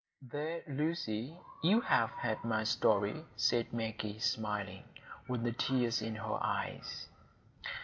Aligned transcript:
"There, 0.23 0.63
Lucy, 0.67 1.37
you 1.61 1.81
have 1.81 2.09
had 2.09 2.43
my 2.43 2.63
story," 2.63 3.23
said 3.35 3.71
Maggie, 3.71 4.17
smiling, 4.17 4.85
with 5.27 5.43
the 5.43 5.51
tears 5.51 6.01
in 6.01 6.15
her 6.15 6.39
eyes. 6.41 7.07